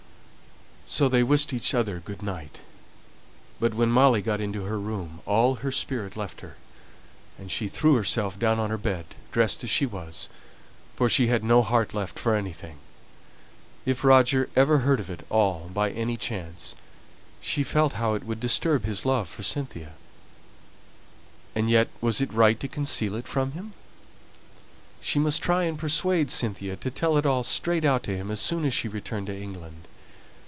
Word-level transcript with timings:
So 0.83 1.07
they 1.07 1.23
wished 1.23 1.53
each 1.53 1.73
other 1.73 2.01
good 2.01 2.21
night. 2.21 2.59
But 3.61 3.73
when 3.73 3.89
Molly 3.89 4.21
got 4.21 4.41
into 4.41 4.63
her 4.65 4.77
room 4.77 5.21
all 5.25 5.55
her 5.55 5.71
spirit 5.71 6.17
left 6.17 6.41
her; 6.41 6.57
and 7.39 7.49
she 7.49 7.69
threw 7.69 7.95
herself 7.95 8.37
down 8.37 8.59
on 8.59 8.71
her 8.71 8.77
bed, 8.77 9.05
dressed 9.31 9.63
as 9.63 9.69
she 9.69 9.85
was, 9.85 10.27
for 10.97 11.07
she 11.07 11.27
had 11.27 11.45
no 11.45 11.61
heart 11.61 11.93
left 11.93 12.19
for 12.19 12.35
anything. 12.35 12.75
If 13.85 14.03
Roger 14.03 14.49
ever 14.53 14.79
heard 14.79 14.99
of 14.99 15.09
it 15.09 15.25
all 15.29 15.69
by 15.73 15.91
any 15.91 16.17
chance, 16.17 16.75
she 17.39 17.63
felt 17.63 17.93
how 17.93 18.13
it 18.13 18.25
would 18.25 18.41
disturb 18.41 18.83
his 18.83 19.05
love 19.05 19.29
for 19.29 19.43
Cynthia. 19.43 19.93
And 21.55 21.69
yet 21.69 21.87
was 22.01 22.19
it 22.19 22.33
right 22.33 22.59
to 22.59 22.67
conceal 22.67 23.15
it 23.15 23.29
from 23.29 23.53
him? 23.53 23.71
She 24.99 25.19
must 25.19 25.41
try 25.41 25.63
and 25.63 25.79
persuade 25.79 26.29
Cynthia 26.29 26.75
to 26.75 26.91
tell 26.91 27.17
it 27.17 27.25
all 27.25 27.43
straight 27.45 27.85
out 27.85 28.03
to 28.03 28.17
him 28.17 28.29
as 28.29 28.41
soon 28.41 28.65
as 28.65 28.75
he 28.77 28.89
returned 28.89 29.27
to 29.27 29.39
England. 29.41 29.87